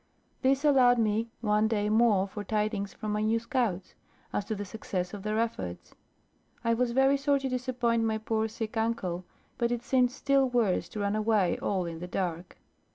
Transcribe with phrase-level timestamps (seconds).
[0.41, 3.93] This allowed me one day more for tidings from my new scouts,
[4.33, 5.93] as to the success of their efforts.
[6.63, 9.25] I was very sorry to disappoint my poor sick uncle,
[9.59, 12.57] but it seemed still worse to run away all in the dark.